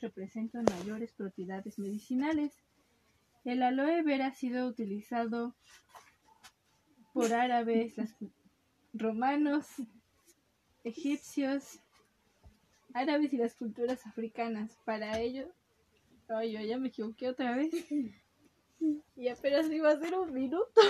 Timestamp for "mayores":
0.64-1.12